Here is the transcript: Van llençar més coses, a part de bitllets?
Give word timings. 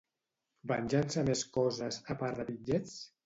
Van 0.71 0.87
llençar 0.93 1.25
més 1.27 1.43
coses, 1.57 2.01
a 2.13 2.17
part 2.23 2.39
de 2.41 2.47
bitllets? 2.51 2.97